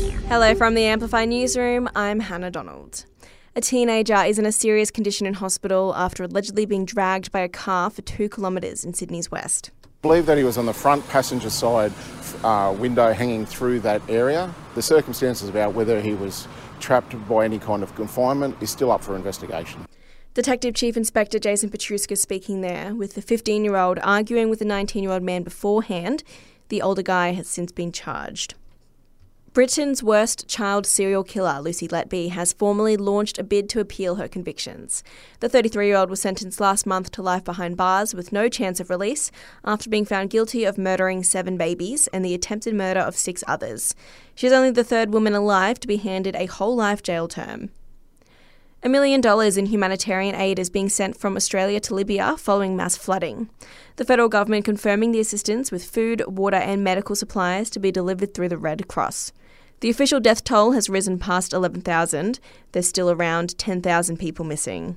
Hello 0.00 0.54
from 0.54 0.74
the 0.74 0.84
Amplify 0.84 1.26
Newsroom. 1.26 1.88
I'm 1.94 2.20
Hannah 2.20 2.50
Donald. 2.50 3.04
A 3.54 3.60
teenager 3.60 4.16
is 4.24 4.38
in 4.38 4.46
a 4.46 4.52
serious 4.52 4.90
condition 4.90 5.26
in 5.26 5.34
hospital 5.34 5.92
after 5.94 6.22
allegedly 6.24 6.64
being 6.64 6.86
dragged 6.86 7.30
by 7.30 7.40
a 7.40 7.48
car 7.48 7.90
for 7.90 8.00
two 8.02 8.28
kilometres 8.28 8.82
in 8.82 8.94
Sydney's 8.94 9.30
west. 9.30 9.70
believe 10.00 10.24
that 10.24 10.38
he 10.38 10.44
was 10.44 10.56
on 10.56 10.64
the 10.64 10.72
front 10.72 11.06
passenger 11.08 11.50
side 11.50 11.92
uh, 12.42 12.74
window 12.78 13.12
hanging 13.12 13.44
through 13.44 13.80
that 13.80 14.00
area. 14.08 14.54
The 14.74 14.82
circumstances 14.82 15.50
about 15.50 15.74
whether 15.74 16.00
he 16.00 16.14
was 16.14 16.48
trapped 16.78 17.14
by 17.28 17.44
any 17.44 17.58
kind 17.58 17.82
of 17.82 17.94
confinement 17.94 18.56
is 18.62 18.70
still 18.70 18.90
up 18.90 19.02
for 19.02 19.14
investigation. 19.16 19.84
Detective 20.32 20.74
Chief 20.74 20.96
Inspector 20.96 21.38
Jason 21.40 21.68
Petruska 21.68 22.16
speaking 22.16 22.62
there, 22.62 22.94
with 22.94 23.14
the 23.14 23.22
15 23.22 23.64
year 23.64 23.76
old 23.76 23.98
arguing 24.02 24.48
with 24.48 24.60
the 24.60 24.64
19 24.64 25.02
year 25.02 25.12
old 25.12 25.22
man 25.22 25.42
beforehand. 25.42 26.22
The 26.68 26.80
older 26.80 27.02
guy 27.02 27.32
has 27.32 27.48
since 27.48 27.72
been 27.72 27.90
charged. 27.90 28.54
Britain's 29.52 30.00
worst 30.00 30.46
child 30.46 30.86
serial 30.86 31.24
killer, 31.24 31.60
Lucy 31.60 31.88
Letby, 31.88 32.30
has 32.30 32.52
formally 32.52 32.96
launched 32.96 33.36
a 33.36 33.42
bid 33.42 33.68
to 33.70 33.80
appeal 33.80 34.14
her 34.14 34.28
convictions. 34.28 35.02
The 35.40 35.48
33 35.48 35.88
year 35.88 35.96
old 35.96 36.08
was 36.08 36.20
sentenced 36.20 36.60
last 36.60 36.86
month 36.86 37.10
to 37.10 37.22
life 37.22 37.42
behind 37.42 37.76
bars 37.76 38.14
with 38.14 38.32
no 38.32 38.48
chance 38.48 38.78
of 38.78 38.90
release 38.90 39.32
after 39.64 39.90
being 39.90 40.04
found 40.04 40.30
guilty 40.30 40.62
of 40.62 40.78
murdering 40.78 41.24
seven 41.24 41.56
babies 41.56 42.06
and 42.12 42.24
the 42.24 42.32
attempted 42.32 42.76
murder 42.76 43.00
of 43.00 43.16
six 43.16 43.42
others. 43.48 43.96
She 44.36 44.46
is 44.46 44.52
only 44.52 44.70
the 44.70 44.84
third 44.84 45.12
woman 45.12 45.34
alive 45.34 45.80
to 45.80 45.88
be 45.88 45.96
handed 45.96 46.36
a 46.36 46.46
whole 46.46 46.76
life 46.76 47.02
jail 47.02 47.26
term. 47.26 47.70
A 48.82 48.88
million 48.88 49.20
dollars 49.20 49.58
in 49.58 49.66
humanitarian 49.66 50.34
aid 50.34 50.58
is 50.58 50.70
being 50.70 50.88
sent 50.88 51.14
from 51.14 51.36
Australia 51.36 51.80
to 51.80 51.94
Libya 51.94 52.38
following 52.38 52.76
mass 52.76 52.96
flooding. 52.96 53.50
The 53.96 54.06
federal 54.06 54.30
government 54.30 54.64
confirming 54.64 55.12
the 55.12 55.20
assistance 55.20 55.70
with 55.70 55.84
food, 55.84 56.22
water, 56.26 56.56
and 56.56 56.82
medical 56.82 57.14
supplies 57.14 57.68
to 57.70 57.78
be 57.78 57.92
delivered 57.92 58.32
through 58.32 58.48
the 58.48 58.56
Red 58.56 58.88
Cross. 58.88 59.32
The 59.80 59.90
official 59.90 60.18
death 60.18 60.44
toll 60.44 60.72
has 60.72 60.88
risen 60.88 61.18
past 61.18 61.52
11,000. 61.52 62.40
There's 62.72 62.88
still 62.88 63.10
around 63.10 63.58
10,000 63.58 64.16
people 64.16 64.46
missing. 64.46 64.96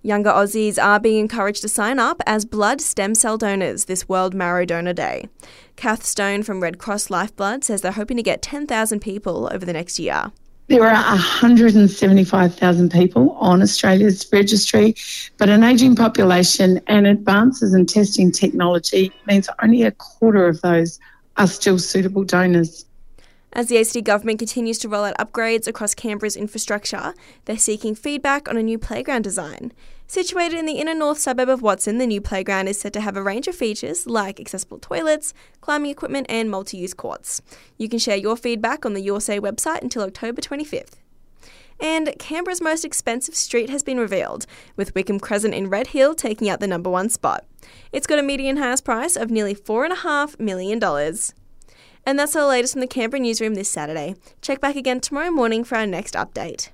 Younger 0.00 0.30
Aussies 0.30 0.80
are 0.80 1.00
being 1.00 1.18
encouraged 1.18 1.62
to 1.62 1.68
sign 1.68 1.98
up 1.98 2.22
as 2.26 2.44
blood 2.44 2.80
stem 2.80 3.16
cell 3.16 3.36
donors 3.36 3.86
this 3.86 4.08
World 4.08 4.34
Marrow 4.34 4.64
Donor 4.64 4.92
Day. 4.92 5.28
Kath 5.74 6.04
Stone 6.04 6.44
from 6.44 6.60
Red 6.60 6.78
Cross 6.78 7.10
Lifeblood 7.10 7.64
says 7.64 7.80
they're 7.80 7.90
hoping 7.90 8.16
to 8.18 8.22
get 8.22 8.40
10,000 8.40 9.00
people 9.00 9.48
over 9.52 9.66
the 9.66 9.72
next 9.72 9.98
year. 9.98 10.30
There 10.68 10.84
are 10.84 11.02
175,000 11.02 12.92
people 12.92 13.30
on 13.40 13.62
Australia's 13.62 14.28
registry, 14.30 14.94
but 15.38 15.48
an 15.48 15.64
ageing 15.64 15.96
population 15.96 16.78
and 16.88 17.06
advances 17.06 17.72
in 17.72 17.86
testing 17.86 18.30
technology 18.30 19.10
means 19.26 19.48
only 19.62 19.84
a 19.84 19.92
quarter 19.92 20.46
of 20.46 20.60
those 20.60 21.00
are 21.38 21.46
still 21.46 21.78
suitable 21.78 22.22
donors. 22.22 22.84
As 23.52 23.68
the 23.68 23.78
ACT 23.78 24.04
government 24.04 24.38
continues 24.38 24.78
to 24.78 24.88
roll 24.88 25.04
out 25.04 25.16
upgrades 25.16 25.66
across 25.66 25.94
Canberra's 25.94 26.36
infrastructure, 26.36 27.14
they're 27.46 27.56
seeking 27.56 27.94
feedback 27.94 28.48
on 28.48 28.56
a 28.56 28.62
new 28.62 28.78
playground 28.78 29.22
design. 29.22 29.72
Situated 30.06 30.58
in 30.58 30.66
the 30.66 30.78
inner 30.78 30.94
north 30.94 31.18
suburb 31.18 31.48
of 31.48 31.62
Watson, 31.62 31.98
the 31.98 32.06
new 32.06 32.20
playground 32.20 32.68
is 32.68 32.80
said 32.80 32.92
to 32.94 33.00
have 33.00 33.16
a 33.16 33.22
range 33.22 33.48
of 33.48 33.54
features 33.54 34.06
like 34.06 34.38
accessible 34.38 34.78
toilets, 34.78 35.34
climbing 35.60 35.90
equipment, 35.90 36.26
and 36.28 36.50
multi 36.50 36.76
use 36.76 36.94
courts. 36.94 37.42
You 37.76 37.88
can 37.88 37.98
share 37.98 38.16
your 38.16 38.36
feedback 38.36 38.86
on 38.86 38.94
the 38.94 39.02
Your 39.02 39.20
Say 39.20 39.40
website 39.40 39.82
until 39.82 40.02
October 40.02 40.40
25th. 40.40 40.94
And 41.80 42.14
Canberra's 42.18 42.60
most 42.60 42.84
expensive 42.84 43.34
street 43.34 43.70
has 43.70 43.82
been 43.82 43.98
revealed, 43.98 44.46
with 44.76 44.94
Wickham 44.94 45.20
Crescent 45.20 45.54
in 45.54 45.68
Red 45.68 45.88
Hill 45.88 46.14
taking 46.14 46.48
out 46.48 46.60
the 46.60 46.66
number 46.66 46.90
one 46.90 47.08
spot. 47.08 47.44
It's 47.92 48.06
got 48.06 48.18
a 48.18 48.22
median 48.22 48.56
house 48.56 48.80
price 48.80 49.16
of 49.16 49.30
nearly 49.30 49.54
$4.5 49.54 50.40
million. 50.40 50.80
And 52.08 52.18
that's 52.18 52.34
our 52.34 52.46
latest 52.46 52.72
from 52.72 52.80
the 52.80 52.86
Canberra 52.86 53.20
newsroom 53.20 53.54
this 53.54 53.70
Saturday. 53.70 54.14
Check 54.40 54.62
back 54.62 54.76
again 54.76 54.98
tomorrow 54.98 55.30
morning 55.30 55.62
for 55.62 55.76
our 55.76 55.84
next 55.84 56.14
update. 56.14 56.70